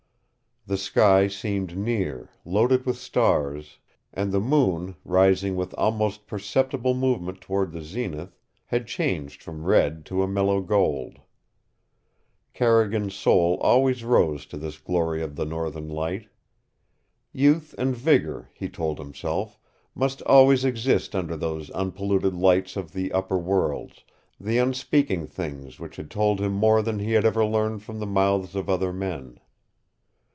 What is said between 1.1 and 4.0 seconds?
seemed near, loaded with stars,